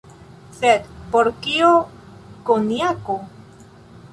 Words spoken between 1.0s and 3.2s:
por kio konjako?